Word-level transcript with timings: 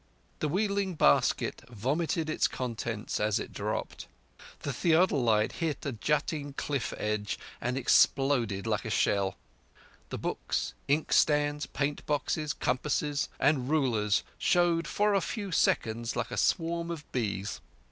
_"The 0.39 0.49
wheeling 0.49 0.95
basket 0.95 1.61
vomited 1.69 2.27
its 2.27 2.47
contents 2.47 3.19
as 3.19 3.37
it 3.39 3.53
dropped. 3.53 4.07
The 4.61 4.73
theodolite 4.73 5.51
hit 5.51 5.85
a 5.85 5.91
jutting 5.91 6.53
cliff 6.53 6.91
ledge 6.97 7.37
and 7.61 7.77
exploded 7.77 8.65
like 8.65 8.83
a 8.83 8.89
shell; 8.89 9.37
the 10.09 10.17
books, 10.17 10.73
inkstands, 10.87 11.67
paint 11.67 12.03
boxes, 12.07 12.51
compasses, 12.51 13.29
and 13.39 13.69
rulers 13.69 14.23
showed 14.39 14.87
for 14.87 15.13
a 15.13 15.21
few 15.21 15.51
seconds 15.51 16.15
like 16.15 16.31
a 16.31 16.35
swarm 16.37 16.89
of 16.89 17.05
bees. 17.11 17.61